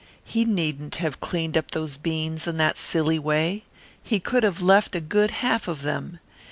He 0.23 0.45
needn't 0.45 0.95
have 0.95 1.19
cleaned 1.19 1.55
up 1.55 1.69
those 1.69 1.95
beans 1.95 2.47
in 2.47 2.57
that 2.57 2.75
silly 2.75 3.19
way. 3.19 3.65
He 4.01 4.19
could 4.19 4.41
have 4.41 4.59
left 4.59 4.95
a 4.95 4.99
good 4.99 5.29
half 5.29 5.67
of 5.67 5.83
them. 5.83 6.17